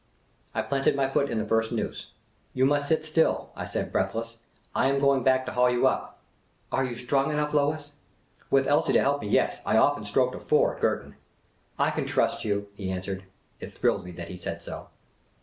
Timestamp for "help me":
8.99-9.27